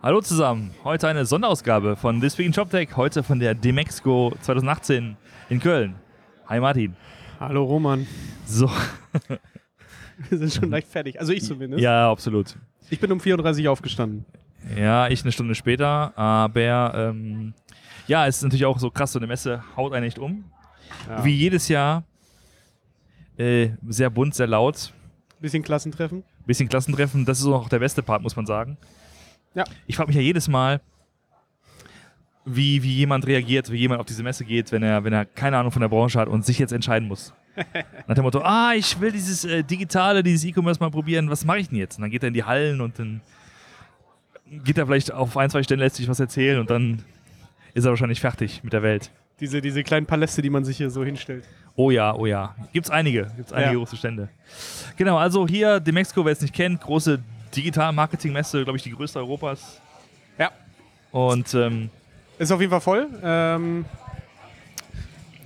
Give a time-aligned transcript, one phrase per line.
[0.00, 5.16] Hallo zusammen, heute eine Sonderausgabe von This Week in ShopTech, heute von der Demexco 2018
[5.48, 5.96] in Köln.
[6.46, 6.94] Hi Martin.
[7.40, 8.06] Hallo Roman.
[8.46, 8.70] So.
[10.30, 11.82] Wir sind schon leicht fertig, also ich zumindest.
[11.82, 12.56] Ja, absolut.
[12.90, 14.24] Ich bin um 34 Uhr aufgestanden.
[14.76, 17.54] Ja, ich eine Stunde später, aber ähm,
[18.06, 20.44] ja, es ist natürlich auch so krass, so eine Messe haut einen nicht um.
[21.08, 21.24] Ja.
[21.24, 22.04] Wie jedes Jahr,
[23.36, 24.92] äh, sehr bunt, sehr laut,
[25.40, 26.24] Bisschen Klassentreffen.
[26.46, 28.76] bisschen Klassentreffen, das ist auch der beste Part, muss man sagen.
[29.54, 29.64] Ja.
[29.86, 30.80] Ich frage mich ja jedes Mal,
[32.44, 35.58] wie, wie jemand reagiert, wie jemand auf diese Messe geht, wenn er, wenn er keine
[35.58, 37.34] Ahnung von der Branche hat und sich jetzt entscheiden muss.
[38.06, 41.58] Nach dem Motto, ah, ich will dieses äh, Digitale, dieses E-Commerce mal probieren, was mache
[41.58, 41.98] ich denn jetzt?
[41.98, 43.20] Und dann geht er in die Hallen und dann
[44.64, 47.04] geht er vielleicht auf ein, zwei Stellen, lässt sich was erzählen und dann
[47.74, 49.10] ist er wahrscheinlich fertig mit der Welt.
[49.40, 51.44] Diese, diese kleinen Paläste, die man sich hier so hinstellt.
[51.76, 52.56] Oh ja, oh ja.
[52.72, 53.30] Gibt's einige.
[53.36, 53.78] Gibt's einige Ja.
[53.78, 54.28] große Stände.
[54.96, 57.20] Genau, also hier Demexco, wer es nicht kennt, große
[57.54, 59.80] Digital-Marketing-Messe, glaube ich, die größte Europas.
[60.38, 60.50] Ja.
[61.10, 61.90] Und ähm,
[62.38, 63.08] Ist auf jeden Fall voll.
[63.22, 63.84] Ähm,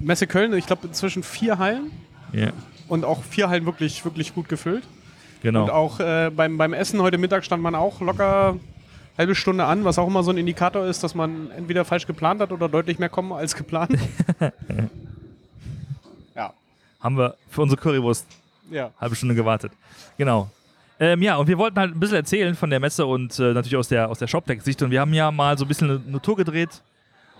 [0.00, 1.90] Messe Köln, ich glaube inzwischen vier Hallen
[2.32, 2.50] ja,
[2.88, 4.82] und auch vier Hallen wirklich, wirklich gut gefüllt.
[5.42, 5.62] genau.
[5.64, 8.58] Und auch äh, beim, beim Essen heute Mittag stand man auch locker
[9.16, 12.40] halbe Stunde an, was auch immer so ein Indikator ist, dass man entweder falsch geplant
[12.40, 13.96] hat oder deutlich mehr kommen als geplant.
[16.34, 16.52] ja.
[17.00, 18.26] Haben wir für unsere Currywurst
[18.70, 18.90] Ja.
[19.00, 19.72] halbe Stunde gewartet.
[20.18, 20.50] Genau.
[21.02, 23.74] Ähm, ja, und wir wollten halt ein bisschen erzählen von der Messe und äh, natürlich
[23.74, 24.82] aus der, aus der ShopTech-Sicht.
[24.82, 26.80] Und wir haben ja mal so ein bisschen eine, eine Tour gedreht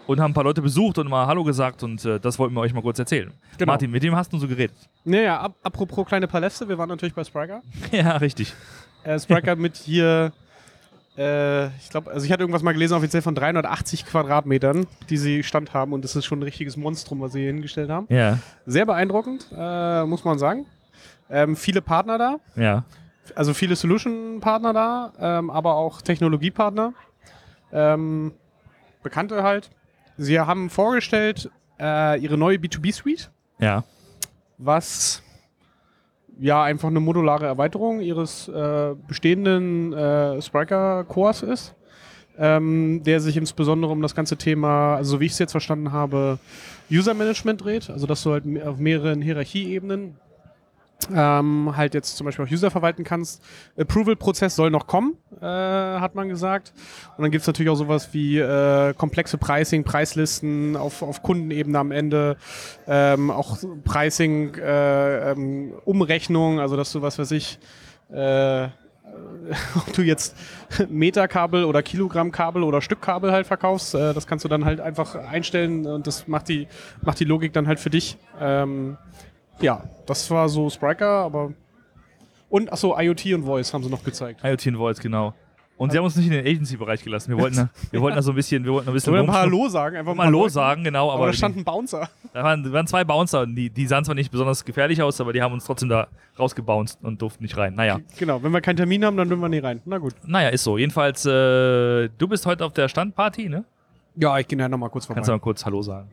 [0.08, 2.60] und haben ein paar Leute besucht und mal Hallo gesagt und äh, das wollten wir
[2.60, 3.30] euch mal kurz erzählen.
[3.58, 3.70] Genau.
[3.70, 4.74] Martin, mit wem hast du so geredet?
[5.04, 7.62] Naja, ap apropos kleine Paläste, wir waren natürlich bei Spriker.
[7.92, 8.52] ja, richtig.
[9.04, 10.32] Äh, Spriker mit hier,
[11.16, 15.44] äh, ich glaube, also ich hatte irgendwas mal gelesen, offiziell von 380 Quadratmetern, die sie
[15.44, 18.08] Stand haben und das ist schon ein richtiges Monstrum, was sie hier hingestellt haben.
[18.08, 20.66] Ja, Sehr beeindruckend, äh, muss man sagen.
[21.30, 22.84] Ähm, viele Partner da, ja.
[23.34, 26.92] Also viele Solution-Partner da, ähm, aber auch Technologiepartner.
[27.72, 28.32] Ähm,
[29.02, 29.70] Bekannte halt.
[30.16, 31.50] Sie haben vorgestellt
[31.80, 33.82] äh, ihre neue B2B-Suite, Ja,
[34.58, 35.22] was
[36.38, 41.74] ja einfach eine modulare Erweiterung ihres äh, bestehenden äh, Spriker-Cores ist,
[42.38, 45.92] ähm, der sich insbesondere um das ganze Thema, also so wie ich es jetzt verstanden
[45.92, 46.38] habe,
[46.90, 50.16] User-Management dreht, also dass du halt auf mehreren Hierarchieebenen
[51.14, 53.42] ähm, halt jetzt zum Beispiel auch User verwalten kannst.
[53.78, 56.72] Approval-Prozess soll noch kommen, äh, hat man gesagt.
[57.16, 61.78] Und dann gibt es natürlich auch sowas wie äh, komplexe Pricing, Preislisten auf, auf Kundenebene
[61.78, 62.36] am Ende,
[62.86, 67.58] ähm, auch Pricing, äh, ähm, Umrechnung, also dass du was weiß ich,
[68.12, 68.68] äh,
[69.76, 70.36] ob du jetzt
[70.88, 75.86] Meterkabel oder Kilogrammkabel oder Stückkabel halt verkaufst, äh, das kannst du dann halt einfach einstellen
[75.86, 76.68] und das macht die,
[77.02, 78.16] macht die Logik dann halt für dich.
[78.40, 78.96] Ähm,
[79.60, 81.52] ja, das war so Spriker, aber.
[82.48, 84.40] Und, achso, IoT und Voice haben sie noch gezeigt.
[84.44, 85.32] IoT und Voice, genau.
[85.78, 87.30] Und sie haben uns nicht in den Agency-Bereich gelassen.
[87.30, 89.50] Wir wollten, da- wir wollten da so ein bisschen, wir wollten ein bisschen wir rumschnuppern.
[89.50, 89.96] Hallo sagen?
[89.96, 91.06] Einfach mal Hallo sagen, genau.
[91.10, 92.08] Aber, Aber da stand ein Bouncer.
[92.34, 95.32] da waren, da waren zwei Bouncer die, die sahen zwar nicht besonders gefährlich aus, aber
[95.32, 96.08] die haben uns trotzdem da
[96.38, 97.74] rausgebounced und durften nicht rein.
[97.74, 99.80] Naja, Genau, wenn wir keinen Termin haben, dann dürfen wir nicht rein.
[99.86, 100.14] Na gut.
[100.26, 100.76] naja, ist so.
[100.78, 101.30] Jedenfalls, äh,
[102.18, 103.64] du bist heute auf der Standparty, ne?
[104.14, 105.16] Ja, ich gehe nachher nochmal kurz vorbei.
[105.16, 106.10] Kannst du mal kurz Hallo sagen?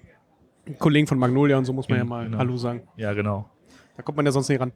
[0.78, 2.38] Kollegen von Magnolia und so muss man ja mal Genau.
[2.38, 2.81] Hallo sagen.
[2.96, 3.50] Ja, genau.
[3.97, 4.72] Da kommt man ja sonst nicht ran.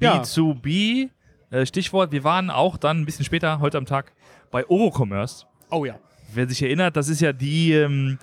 [0.00, 0.20] Ja.
[0.22, 1.10] B2B,
[1.50, 4.12] äh, Stichwort, wir waren auch dann ein bisschen später, heute am Tag,
[4.50, 5.46] bei Orocommerce.
[5.70, 5.98] Oh ja.
[6.32, 8.18] Wer sich erinnert, das ist ja die, ähm,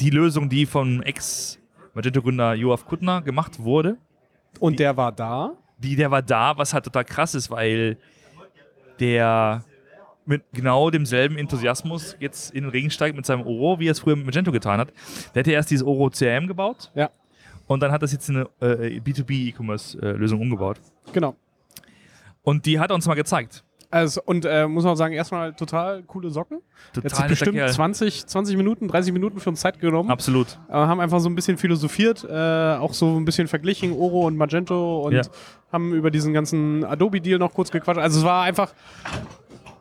[0.00, 3.96] die Lösung, die vom Ex-Magento-Gründer Joaf Kuttner gemacht wurde.
[4.60, 5.52] Und der war da.
[5.78, 7.96] Die, der war da, was halt total krass ist, weil
[8.98, 9.64] der
[10.28, 14.00] mit genau demselben Enthusiasmus jetzt in den Regen steigt mit seinem Oro, wie er es
[14.00, 14.92] früher mit Magento getan hat.
[15.34, 17.10] Der hätte erst dieses Oro CRM gebaut Ja,
[17.66, 20.78] und dann hat das jetzt in eine äh, B2B-E-Commerce-Lösung umgebaut.
[21.12, 21.34] genau.
[22.42, 23.64] Und die hat er uns mal gezeigt.
[23.90, 26.60] Also, und äh, muss man auch sagen, erstmal total coole Socken.
[26.92, 27.72] Total netter bestimmt Kerl.
[27.72, 30.10] 20, 20 Minuten, 30 Minuten für uns Zeit genommen.
[30.10, 30.58] Absolut.
[30.68, 34.36] Äh, haben einfach so ein bisschen philosophiert, äh, auch so ein bisschen verglichen, Oro und
[34.36, 35.22] Magento und Ja.
[35.72, 37.98] haben über diesen ganzen Adobe-Deal noch kurz gequatscht.
[37.98, 38.72] Also es war einfach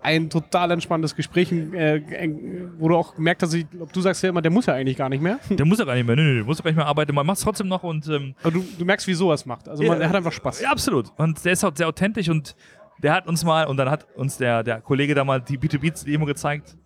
[0.08, 4.30] ein total entspanntes Gespräch, äh, äh, wo du auch gemerkt hast, ich du sagst ja
[4.30, 5.40] immer, der muss ja eigentlich gar nicht mehr.
[5.50, 6.16] Der muss ja gar nicht mehr.
[6.16, 7.14] Nö, nö, der muss ja gar nicht mehr arbeiten.
[7.14, 9.68] Man macht es trotzdem noch und ähm, Aber du, du merkst, wieso er es macht.
[9.68, 10.04] Also man, Ja.
[10.04, 10.62] er hat einfach Spaß.
[10.62, 11.12] ja, absolut.
[11.18, 12.56] Und der ist auch sehr authentisch und
[13.04, 16.26] der hat uns mal, und dann hat uns der, der Kollege da mal die B2B-Demo
[16.26, 16.78] gezeigt.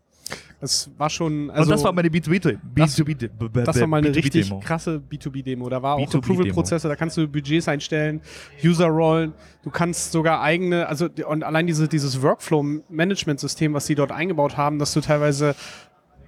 [0.59, 1.49] Das war schon.
[1.49, 2.39] Also, und das war meine B2B,
[2.75, 3.29] das- B2B,
[3.63, 5.69] Das war mal eine B2B richtig krasse B2B-Demo.
[5.69, 8.21] Da war auch B2B Approval-Prozesse, da kannst du Budgets einstellen,
[8.63, 9.33] User-Rollen,
[9.63, 14.77] du kannst sogar eigene, also und allein diese, dieses Workflow-Management-System, was sie dort eingebaut haben,
[14.79, 15.55] dass du teilweise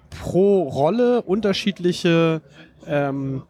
[0.10, 2.42] pro Rolle unterschiedliche
[2.88, 3.44] ähm,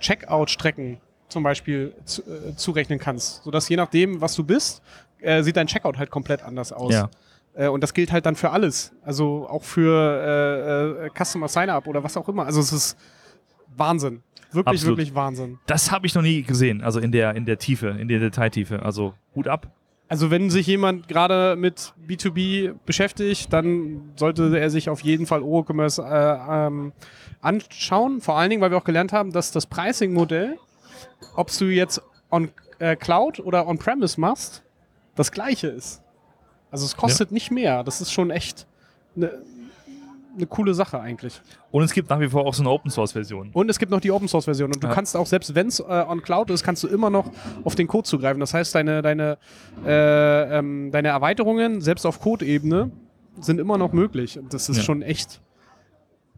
[0.00, 3.42] Checkout-Strecken zum Beispiel zu, äh, zurechnen kannst.
[3.44, 4.82] Sodass je nachdem, was du bist,
[5.20, 6.92] äh, sieht dein Checkout halt komplett anders aus.
[6.92, 7.10] Ja.
[7.58, 8.92] Äh, und das gilt halt dann für alles.
[9.02, 12.46] Also auch für äh, äh, Customer Sign-up oder was auch immer.
[12.46, 12.96] Also es ist
[13.76, 14.22] Wahnsinn.
[14.52, 14.98] Wirklich, Absolut.
[14.98, 15.58] wirklich Wahnsinn.
[15.66, 18.82] Das habe ich noch nie gesehen, also in der, in der Tiefe, in der Detailtiefe.
[18.82, 19.70] Also Hut ab.
[20.08, 25.42] Also wenn sich jemand gerade mit B2B beschäftigt, dann sollte er sich auf jeden Fall
[25.42, 26.92] Orocommerce äh, ähm,
[27.42, 28.22] anschauen.
[28.22, 30.56] Vor allen Dingen, weil wir auch gelernt haben, dass das Pricing-Modell,
[31.34, 32.00] ob du jetzt
[32.30, 34.62] on äh, Cloud oder on-Premise machst,
[35.14, 36.02] das gleiche ist.
[36.70, 37.82] Also es kostet nicht mehr.
[37.84, 38.66] Das ist schon echt
[39.16, 39.32] eine
[40.36, 41.40] ne coole Sache eigentlich.
[41.70, 43.50] Und es gibt nach wie vor auch so eine Open-Source-Version.
[43.52, 44.72] Und es gibt noch die Open Source Version.
[44.72, 44.94] Und du Ja.
[44.94, 47.30] kannst auch, selbst wenn es äh, on Cloud ist, kannst du immer noch
[47.64, 48.38] auf den Code zugreifen.
[48.40, 49.38] Das heißt, deine, deine,
[49.84, 52.90] äh, ähm, deine Erweiterungen, selbst auf Code-Ebene,
[53.40, 54.38] sind immer noch möglich.
[54.38, 54.82] Und das ist Ja.
[54.84, 55.40] schon echt,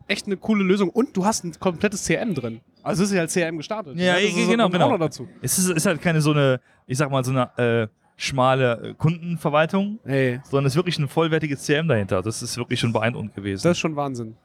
[0.06, 0.88] echt eine coole Lösung.
[0.90, 2.60] Und du hast ein komplettes CRM drin.
[2.82, 3.98] Also es ist ja als CRM gestartet.
[3.98, 4.96] Ja, ist genau, genau.
[4.96, 5.28] Dazu.
[5.42, 7.88] Es ist, ist halt keine so eine, ich sag mal, so eine äh,
[8.20, 12.22] schmale äh, Kundenverwaltung, Hey, sondern es ist wirklich ein vollwertiges CM dahinter.
[12.22, 13.62] Das ist wirklich schon beeindruckend gewesen.
[13.62, 14.36] das ist schon Wahnsinn.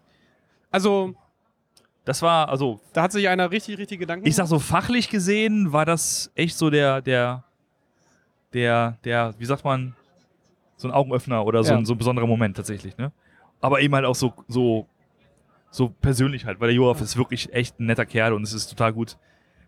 [0.71, 1.13] Also,
[2.05, 5.71] Das war, also, da hat sich einer richtig, richtig Gedanken ich sag so, fachlich gesehen
[5.73, 7.43] war das echt so der, der,
[8.53, 9.95] der, der, wie sagt man,
[10.77, 11.77] so ein Augenöffner oder so, Ja.
[11.77, 13.11] ein, so ein besonderer Moment tatsächlich, ne?
[13.61, 14.87] Aber eben halt auch so, so,
[15.71, 18.67] so persönlich halt, weil der Joaf ist wirklich echt ein netter Kerl und es ist
[18.67, 19.17] total gut.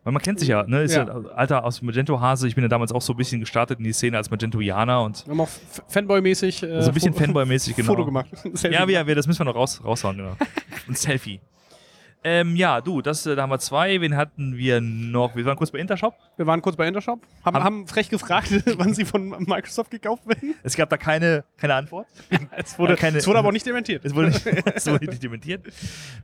[0.07, 0.83] Weil man kennt sich ja, ne?
[0.83, 1.03] Ist ja.
[1.05, 1.21] Ja.
[1.35, 2.47] Alter aus Magento-Hase.
[2.47, 5.25] Ich bin ja damals auch so ein bisschen gestartet in die Szene als Magento-Janer und
[5.25, 5.49] Wir haben auch
[5.89, 7.87] Fanboy-mäßig äh, so ein bisschen Fanboy-mäßig, genau.
[7.91, 8.29] Foto gemacht.
[8.71, 10.37] Ja, wir, wir, das müssen wir noch raus, raushauen, genau.
[10.87, 11.41] Ein Selfie.
[12.23, 14.01] Ähm, ja, du, das, äh, da haben wir zwei.
[14.01, 15.35] Wen hatten wir noch?
[15.35, 16.15] Wir waren kurz bei Intershop.
[16.35, 20.27] Wir waren kurz bei Intershop, haben, Haben- haben frech gefragt, wann sie von Microsoft gekauft
[20.27, 20.55] werden.
[20.63, 22.07] Es gab da keine, keine Antwort.
[22.57, 24.03] Es wurde, Äh, keine- es wurde aber auch nicht dementiert.
[24.03, 25.65] Es wurde nicht, es wurde nicht dementiert.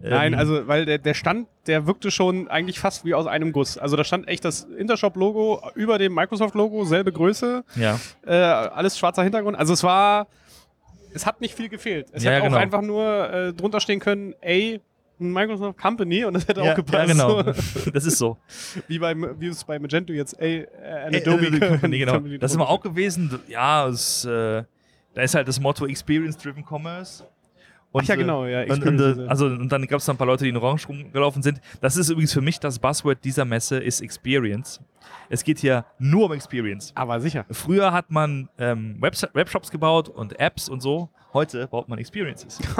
[0.02, 3.52] Nein, Ähm, also weil der, der Stand, der wirkte schon eigentlich fast wie aus einem
[3.54, 3.78] Guss.
[3.78, 9.24] Also da stand echt das Intershop-Logo über dem Microsoft-Logo, selbe Größe, Ja, äh, alles schwarzer
[9.24, 9.58] Hintergrund.
[9.58, 10.28] Also es war,
[11.14, 12.08] es hat nicht viel gefehlt.
[12.12, 12.58] Es Ja, hätte genau.
[12.58, 14.82] auch einfach nur äh, drunter stehen können, ey,
[15.20, 17.10] Microsoft Company und das hätte ja, auch gepasst.
[17.10, 17.44] ja, genau.
[17.94, 18.38] Das ist so.
[18.88, 22.14] wie, beim, wie es bei Magento jetzt, ey, äh, Adobe äh, Company, genau.
[22.14, 23.40] Company Das ist immer auch gewesen.
[23.48, 24.64] Ja, es, äh,
[25.14, 27.24] da ist halt das Motto Experience-Driven Commerce.
[27.94, 30.18] Und, Ach ja, äh, genau, ja, Und, und, äh, also, und dann gab es ein
[30.18, 31.62] paar Leute, die in Orange rumgelaufen sind.
[31.80, 34.82] Das ist übrigens für mich das Buzzword dieser Messe, ist Experience.
[35.30, 36.92] Es geht hier nur um Experience.
[36.96, 37.46] Aber sicher.
[37.52, 41.10] Früher hat man ähm, Webs Webshops gebaut und Apps und so.
[41.34, 42.58] Heute baut man Experiences.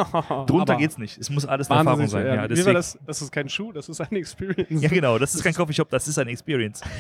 [0.48, 1.20] Drunter Aber geht's nicht.
[1.20, 2.26] Es muss alles eine Erfahrung sein.
[2.26, 2.36] ja.
[2.36, 2.98] Ja, deswegen, das?
[3.06, 4.82] Das ist kein Schuh, das ist eine Experience.
[4.82, 5.20] ja, genau.
[5.20, 6.82] Das ist kein Coffeeshop, das ist eine Experience.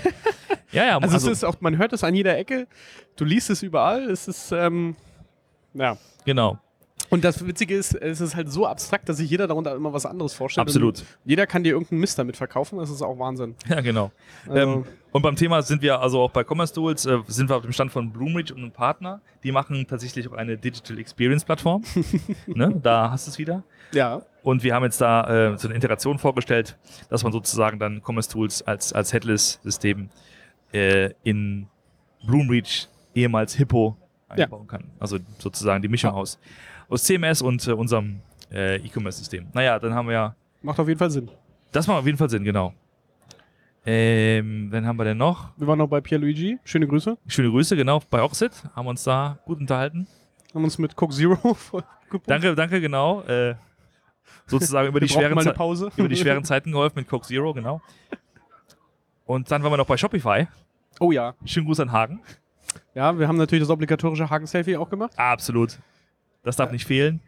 [0.72, 0.98] Ja, ja.
[0.98, 2.68] Also, es ist auch, man hört es an jeder Ecke,
[3.16, 4.96] du liest es überall, es ist, ähm,
[5.76, 5.98] ja.
[6.26, 6.58] genau.
[7.14, 10.06] Und das Witzige ist, es ist halt so abstrakt, dass sich jeder darunter immer was
[10.06, 10.68] anderes vorstellt.
[10.68, 11.04] Absolut.
[11.26, 13.56] Jeder kann dir irgendeinen Mist damit verkaufen, das ist auch Wahnsinn.
[13.68, 14.12] Ja, genau.
[14.48, 17.56] Also, Ähm, und beim Thema sind wir also auch bei Commerce Tools, äh, sind wir
[17.58, 19.22] auf dem Stand von Bloomreach und einem Partner.
[19.44, 21.84] Die machen tatsächlich auch eine Digital Experience Plattform.
[22.48, 22.74] ne?
[22.82, 23.64] Da hast du es wieder.
[23.94, 26.76] ja, Und wir haben jetzt da äh, so eine Integration vorgestellt,
[27.10, 30.10] dass man sozusagen dann Commerce Tools als, als Headless-System
[30.74, 31.68] äh, in
[32.26, 33.98] Bloomreach, ehemals Hippo,
[34.36, 34.46] Ja.
[34.46, 34.86] einbauen kann.
[35.00, 36.16] Also sozusagen die Mischung Ah.
[36.16, 36.40] aus,
[36.94, 39.48] aus CMS und äh, unserem äh, E-Commerce-System.
[39.54, 41.30] Naja, dann haben wir ja, macht auf jeden Fall Sinn.
[41.72, 42.74] das macht auf jeden Fall Sinn, genau.
[43.86, 45.50] Ähm, wen haben wir denn noch?
[45.58, 47.18] Wir waren noch bei Pierluigi, schöne Grüße.
[47.28, 48.52] Schöne Grüße, genau, bei Oxid.
[48.76, 50.08] Haben uns da gut unterhalten.
[50.54, 51.36] Haben uns mit Coke Zero
[52.10, 52.30] gebucht.
[52.30, 53.24] Danke, danke, genau.
[53.24, 53.56] Äh,
[54.46, 55.92] sozusagen über Wir die, schweren Pause.
[55.98, 57.82] über die schweren Zeiten geholfen mit Coke Zero, genau.
[59.26, 60.48] Und dann waren wir noch bei Shopify.
[61.00, 61.34] Oh ja.
[61.44, 62.22] Schönen Gruß an Hagen.
[62.94, 65.14] Ja, wir haben natürlich das obligatorische Haken-Selfie auch gemacht.
[65.18, 65.80] Absolut.
[66.44, 67.22] Das darf nicht fehlen.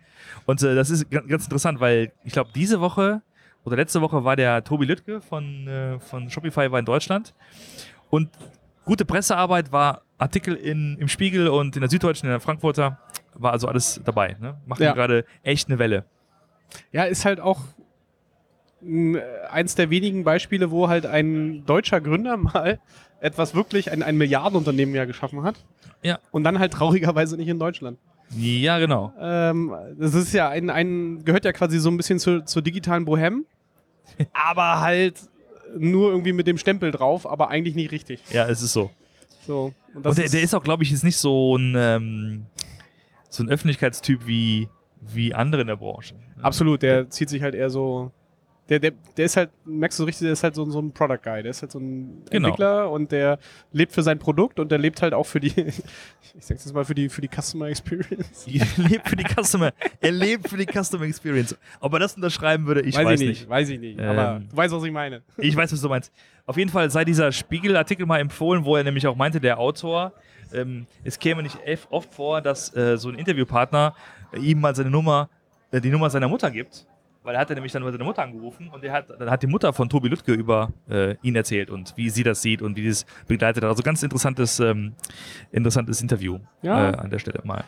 [0.45, 3.21] Und äh, das ist ga- ganz interessant, weil ich glaube, diese Woche
[3.63, 7.33] oder letzte Woche war der Tobi Lüttke von, äh, von Shopify war in Deutschland.
[8.09, 8.29] Und
[8.85, 12.99] gute Pressearbeit war Artikel in, im Spiegel und in der Süddeutschen, in der Frankfurter,
[13.33, 14.37] war also alles dabei.
[14.39, 14.57] Ne?
[14.65, 14.93] Machen Ja.
[14.93, 16.05] gerade echt eine Welle.
[16.91, 17.61] Ja, ist halt auch
[19.49, 22.79] eins der wenigen Beispiele, wo halt ein deutscher Gründer mal
[23.19, 25.55] etwas wirklich, ein, ein Milliardenunternehmen ja geschaffen hat.
[26.03, 26.19] Ja.
[26.31, 27.97] Und dann halt traurigerweise nicht in Deutschland.
[28.31, 29.13] Ja, genau.
[29.19, 33.05] Ähm, das ist ja ein, ein, gehört ja quasi so ein bisschen zur, zur digitalen
[33.05, 33.43] Bohème,
[34.33, 35.19] aber halt
[35.77, 38.21] nur irgendwie mit dem Stempel drauf, aber eigentlich nicht richtig.
[38.31, 38.89] Ja, es ist so.
[39.45, 39.73] So.
[39.93, 42.45] Und das Und der, der ist auch, glaube ich, jetzt nicht so ein, ähm,
[43.29, 44.69] so ein Öffentlichkeitstyp wie,
[45.01, 46.15] wie andere in der Branche.
[46.41, 48.11] absolut, der zieht sich halt eher so.
[48.67, 51.19] Der, der, der ist halt, merkst du richtig, der ist halt so, so ein Product
[51.23, 51.43] Guy.
[51.43, 52.47] Der ist halt so ein Genau.
[52.47, 53.37] Entwickler und der
[53.71, 55.83] lebt für sein Produkt und der lebt halt auch für die, ich
[56.39, 58.47] sag's jetzt mal, für die, für die Customer Experience.
[58.47, 59.71] Er lebt für die Customer.
[60.01, 61.55] Er lebt für die Customer Experience.
[61.79, 63.49] Ob er das unterschreiben würde, ich weiß, ich nicht.
[63.49, 63.99] weiß ich nicht.
[63.99, 64.05] Ähm.
[64.09, 65.21] aber du weißt, was ich meine.
[65.37, 66.11] Ich weiß, was du meinst.
[66.47, 70.11] Auf jeden Fall sei dieser Spiegelartikel mal empfohlen, wo er nämlich auch meinte, der Autor,
[70.53, 73.95] ähm, es käme nicht elf- oft vor, dass äh, so ein Interviewpartner
[74.33, 75.29] äh, ihm mal seine Nummer,
[75.71, 76.85] äh, die Nummer seiner Mutter gibt.
[77.25, 79.47] Weil er hat er nämlich dann seine Mutter angerufen und der hat, dann hat die
[79.47, 82.83] Mutter von Tobi Lüttke über äh, ihn erzählt und wie sie das sieht und wie
[82.83, 83.69] sie es begleitet hat.
[83.69, 84.93] Also ganz interessantes, ähm,
[85.51, 86.91] interessantes Interview Ja.
[86.91, 87.63] äh, an der Stelle mal.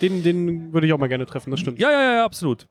[0.00, 1.78] Den, den würde ich auch mal gerne treffen, das stimmt.
[1.78, 2.66] Ja, ja, ja, absolut.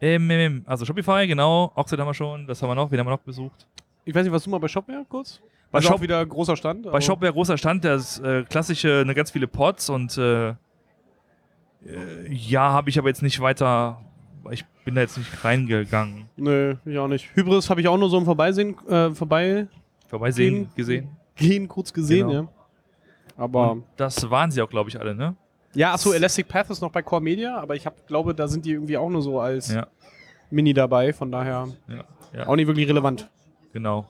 [0.00, 3.06] Ähm, ähm, also Shopify, genau, Oxid haben wir schon, das haben wir noch, wen haben
[3.06, 3.66] wir noch besucht?
[4.04, 5.40] Ich weiß nicht, was du mal bei Shopware kurz?
[5.72, 6.82] Bei also Shop- wieder großer Stand.
[6.90, 10.54] Bei Shopware großer Stand, der ist äh, klassische, ne, ganz viele Pods und äh, äh,
[12.28, 14.00] ja, habe ich aber jetzt nicht weiter,
[14.50, 16.28] ich bin da jetzt nicht reingegangen.
[16.36, 17.28] Nö, ich auch nicht.
[17.34, 19.68] Hybris habe ich auch nur so im Vorbeisehen, äh, Vorbeigehen
[20.08, 21.68] Vorbeisehen, gesehen.
[21.68, 22.42] kurz gesehen, Genau.
[22.42, 22.48] ja.
[23.36, 23.72] Aber.
[23.72, 25.34] Und das waren sie auch, glaube ich, alle, ne?
[25.74, 28.64] ja, achso, Elastic Path ist noch bei Core Media, aber ich hab, glaube, da sind
[28.64, 29.86] die irgendwie auch nur so als Ja,
[30.50, 33.28] Mini dabei, von daher ja, ja auch nicht wirklich relevant.
[33.72, 34.06] genau.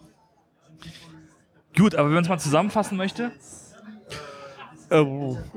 [1.76, 3.32] Gut, aber wenn man es mal zusammenfassen möchte,
[4.88, 5.04] Äh,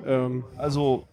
[0.07, 1.07] ähm, also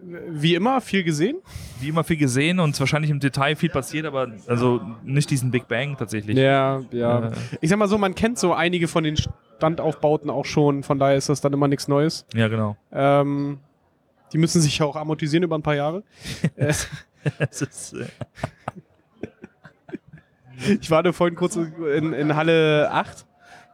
[0.00, 1.38] wie immer, viel gesehen.
[1.80, 5.68] wie immer viel gesehen und wahrscheinlich im Detail viel passiert, aber also nicht diesen Big
[5.68, 6.36] Bang tatsächlich.
[6.36, 7.28] Ja, ja.
[7.28, 7.32] Äh.
[7.60, 11.16] Ich sag mal so, man kennt so einige von den Standaufbauten auch schon, von daher
[11.16, 12.26] ist das dann immer nichts Neues.
[12.34, 12.76] Ja, genau.
[12.92, 13.58] Ähm,
[14.32, 16.02] die müssen sich ja auch amortisieren über ein paar Jahre.
[16.56, 18.06] Äh, ist, äh,
[20.80, 23.26] ich war da vorhin kurz in, in Halle 8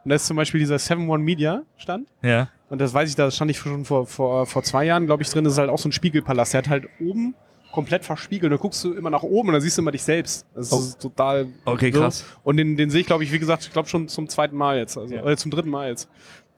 [0.03, 2.07] und da ist zum Beispiel dieser 7-One Media Stand.
[2.23, 5.21] ja, Und das weiß ich, da stand ich schon vor, vor, vor zwei Jahren, glaube
[5.23, 5.43] ich, drin.
[5.43, 6.53] Das ist halt auch so ein Spiegelpalast.
[6.53, 7.35] Der hat halt oben
[7.71, 8.51] komplett verspiegelt.
[8.51, 10.45] Da guckst du immer nach oben und da siehst du immer dich selbst.
[10.55, 10.79] Das Oh.
[10.79, 11.47] ist total.
[11.65, 11.99] Okay, so.
[11.99, 12.25] krass.
[12.43, 14.77] Und den, den sehe ich, glaube ich, wie gesagt, ich glaube schon zum zweiten Mal
[14.77, 14.97] jetzt.
[14.97, 15.21] Also, Ja.
[15.23, 16.09] Oder zum dritten Mal jetzt.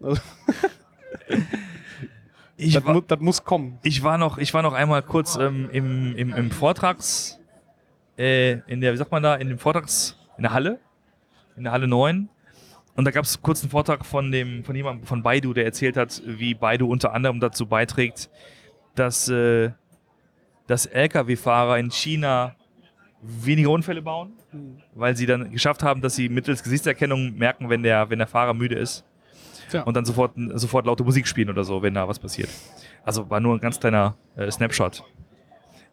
[0.02, 0.22] Also,
[2.58, 3.80] ich das, war, mu das muss kommen.
[3.84, 7.40] Ich war noch, ich war noch einmal kurz ähm, im, im, im Vortrags,
[8.18, 10.80] äh, in der, wie sagt man da, in dem Vortrags, in der Halle,
[11.56, 12.30] in der Halle 9.
[12.98, 15.96] Und da gab es kurz einen Vortrag von dem, von jemandem von Baidu, der erzählt
[15.96, 18.28] hat, wie Baidu unter anderem dazu beiträgt,
[18.96, 19.70] dass, äh,
[20.66, 22.56] dass Lkw-Fahrer in China
[23.22, 24.34] weniger Unfälle bauen,
[24.96, 28.56] weil sie dann geschafft haben, dass sie mittels Gesichtserkennung merken, wenn der, wenn der Fahrer
[28.56, 29.06] müde ist.
[29.70, 29.84] Tja.
[29.84, 32.50] Und dann sofort, sofort laute Musik spielen oder so, wenn da was passiert.
[33.04, 35.04] Also war nur ein ganz kleiner äh, Snapshot.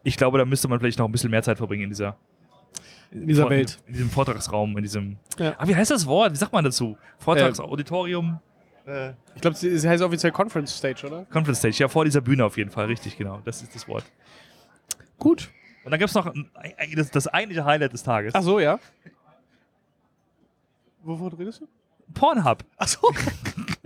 [0.03, 2.17] Ich glaube, da müsste man vielleicht noch ein bisschen mehr Zeit verbringen in dieser,
[3.21, 3.79] In dieser Vor- Welt.
[3.87, 5.17] In diesem Vortragsraum, in diesem.
[5.39, 5.55] Ja.
[5.57, 6.31] Ah, wie heißt das Wort?
[6.33, 6.97] Wie sagt man dazu?
[7.19, 8.39] Vortragsauditorium?
[8.85, 11.25] Äh, Ich glaube, sie, sie heißt offiziell Conference Stage, oder?
[11.25, 11.77] Conference Stage.
[11.79, 12.85] Ja, vor dieser Bühne auf jeden Fall.
[12.85, 13.41] Richtig, genau.
[13.45, 14.03] Das ist das Wort.
[15.17, 15.49] Gut.
[15.83, 16.49] Und dann gibt es noch ein,
[16.95, 18.33] das, das eigentliche Highlight des Tages.
[18.35, 18.79] Ach so, ja.
[21.03, 21.67] Wovon redest du?
[22.13, 22.63] Pornhub.
[22.77, 22.99] Ach so.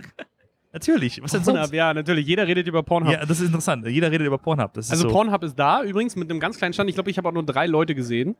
[0.72, 1.20] Natürlich.
[1.22, 1.74] Was denn Pornhub, sonst?
[1.74, 2.26] ja, natürlich.
[2.26, 3.12] Jeder redet über Pornhub.
[3.12, 3.84] Ja, das ist interessant.
[3.88, 4.70] Jeder redet über Pornhub.
[4.76, 5.08] Also so.
[5.08, 6.88] Pornhub ist da, übrigens mit einem ganz kleinen Stand.
[6.88, 8.36] Ich glaube, ich habe auch nur drei Leute gesehen,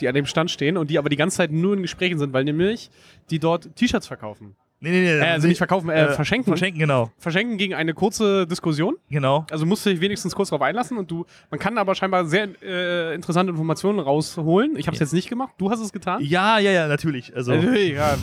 [0.00, 2.32] die an dem Stand stehen und die aber die ganze Zeit nur in Gesprächen sind,
[2.32, 2.90] weil nämlich
[3.30, 4.56] die dort T-Shirts verkaufen.
[4.80, 5.18] Nee, nee, nee.
[5.18, 6.50] Äh, also nicht verkaufen, äh, verschenken.
[6.50, 7.10] Verschenken, genau.
[7.18, 8.96] Verschenken gegen eine kurze Diskussion.
[9.10, 9.46] Genau.
[9.50, 12.48] Also musst du dich wenigstens kurz darauf einlassen und du, man kann aber scheinbar sehr
[12.62, 14.76] äh, interessante Informationen rausholen.
[14.76, 15.04] Ich habe es Ja.
[15.04, 15.54] jetzt nicht gemacht.
[15.58, 16.22] Du hast es getan?
[16.22, 17.34] Ja, ja, ja, natürlich.
[17.34, 18.16] Also, Natürlich, ja.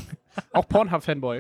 [0.51, 1.39] Auch Pornhub-Fanboy.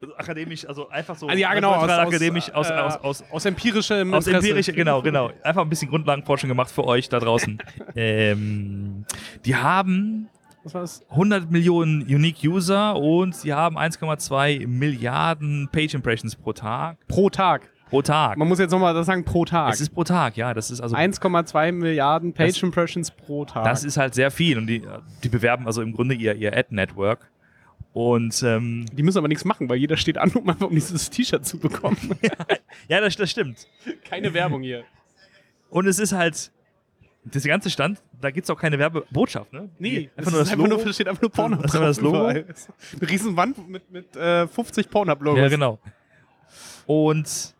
[0.00, 1.28] also akademisch, also einfach so.
[1.28, 1.72] Also ja, genau.
[1.72, 4.48] Aus, akademisch, aus, äh, aus, aus, aus empirischem aus Interesse.
[4.48, 5.30] empirische, genau, genau.
[5.44, 7.58] Einfach ein bisschen Grundlagenforschung gemacht für euch da draußen.
[7.94, 9.04] ähm,
[9.44, 10.28] die haben
[10.64, 11.04] Was war das?
[11.10, 16.98] 100 Millionen Unique User und sie haben 1,2 Milliarden Page Impressions pro Tag.
[17.08, 17.68] Pro Tag.
[17.90, 18.38] Pro Tag.
[18.38, 19.74] Man muss jetzt nochmal das sagen, pro Tag.
[19.74, 20.54] Es ist pro Tag, ja.
[20.54, 23.64] Das ist also 1,2 Milliarden Page Das- Impressions pro Tag.
[23.64, 24.82] Das ist halt sehr viel und die,
[25.22, 27.28] die bewerben also im Grunde ihr, ihr Ad-Network.
[27.92, 31.10] Und ähm, die müssen aber nichts machen, weil jeder steht an, um einfach um dieses
[31.10, 31.98] T-Shirt zu bekommen.
[32.88, 33.66] ja, das, das stimmt.
[34.08, 34.84] Keine Werbung hier.
[35.68, 36.50] Und es ist halt,
[37.24, 39.68] das ganze Stand, da gibt es auch keine Werbebotschaft, ne?
[39.78, 40.82] Nee, einfach nur das ist einfach Logo.
[40.84, 42.16] nur, steht einfach nur Pornhub Das einfach das Logo.
[42.18, 42.44] überall.
[43.00, 45.38] Eine riesen Wand mit, mit äh, 50 Pornhub-Logos.
[45.40, 45.78] ja, genau.
[46.86, 47.54] Und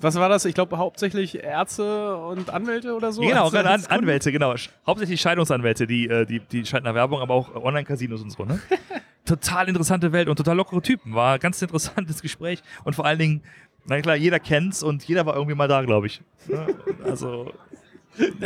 [0.00, 0.44] Was war das?
[0.46, 3.20] Ich glaube hauptsächlich Ärzte und Anwälte oder so.
[3.22, 3.86] genau, An Kunden?
[3.86, 4.54] Anwälte, genau.
[4.84, 8.58] Hauptsächlich Scheidungsanwälte, die, äh, die, die schalten nach Werbung, aber auch Online-Casinos und so, ne?
[9.24, 11.14] total interessante Welt und total lockere Typen.
[11.14, 13.42] War ein ganz interessantes Gespräch und vor allen Dingen,
[13.86, 16.20] na klar, jeder kennt's und jeder war irgendwie mal da, glaube ich.
[16.48, 16.66] Ne?
[17.04, 17.52] Also,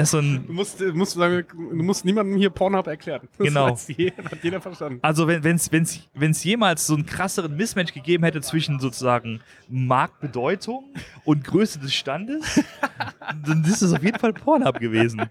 [0.04, 3.28] so Du musst, musst du musst niemandem hier Pornhub erklären.
[3.36, 3.70] Das Genau.
[3.70, 4.98] weiß jeder, hat jeder verstanden.
[5.02, 10.92] Also wenn es wenn's, wenn's jemals so einen krasseren Mismatch gegeben hätte zwischen sozusagen Marktbedeutung
[11.24, 12.60] und Größe des Standes,
[13.44, 15.28] dann ist es auf jeden Fall Pornhub gewesen.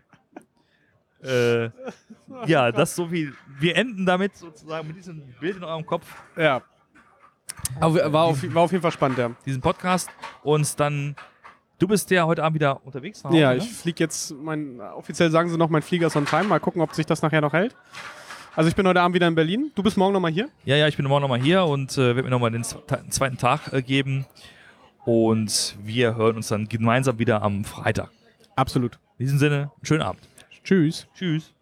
[1.24, 1.70] Äh,
[2.46, 3.32] ja, das so wie.
[3.60, 6.06] Wir enden damit sozusagen mit diesem Bild in eurem Kopf,
[6.38, 6.62] Ja.
[7.80, 9.32] Aber war auf, war auf jeden Fall spannend, ja.
[9.46, 10.10] diesen Podcast
[10.44, 11.16] und dann.
[11.80, 13.24] Du bist ja heute Abend wieder unterwegs.
[13.24, 13.58] Hause, Ja, ne?
[13.58, 16.46] ich fliege jetzt, mein, offiziell sagen sie noch, mein Flieger ist on time.
[16.46, 17.76] Mal gucken, ob sich das nachher noch hält.
[18.56, 19.72] Also ich bin heute Abend wieder in Berlin.
[19.76, 20.48] Du bist morgen nochmal hier?
[20.64, 23.38] Ja, ja, ich bin morgen nochmal hier und äh, werde mir nochmal den zwe- zweiten
[23.38, 24.26] Tag äh, geben.
[25.04, 28.10] Und wir hören uns dann gemeinsam wieder am Freitag.
[28.56, 28.94] Absolut.
[29.18, 30.22] In diesem Sinne, schönen Abend.
[30.64, 31.08] Tschüss.
[31.14, 31.54] Tschüss.